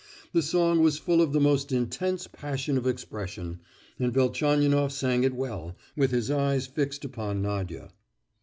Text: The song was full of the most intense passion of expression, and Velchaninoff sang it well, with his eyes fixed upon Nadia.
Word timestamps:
The 0.33 0.41
song 0.41 0.81
was 0.81 0.97
full 0.97 1.21
of 1.21 1.31
the 1.31 1.39
most 1.39 1.71
intense 1.71 2.25
passion 2.25 2.75
of 2.75 2.87
expression, 2.87 3.59
and 3.99 4.11
Velchaninoff 4.11 4.91
sang 4.91 5.23
it 5.23 5.35
well, 5.35 5.75
with 5.95 6.09
his 6.09 6.31
eyes 6.31 6.65
fixed 6.65 7.05
upon 7.05 7.43
Nadia. 7.43 7.91